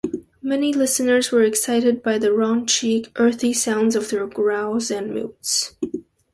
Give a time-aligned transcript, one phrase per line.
[0.41, 5.75] Many listeners were excited by the raunchy, earthy sounds of their growls and mutes.